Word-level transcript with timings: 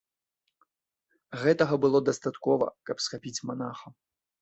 Гэтага 1.43 1.73
было 1.85 1.97
дастаткова, 2.09 2.65
каб 2.91 2.97
схапіць 3.07 3.39
манаха. 3.53 3.99